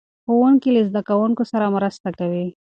[0.23, 2.45] ښوونکي له زده کوونکو سره مرسته کوي.